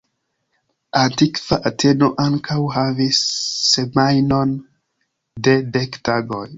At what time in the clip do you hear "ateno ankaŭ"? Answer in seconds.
1.71-2.57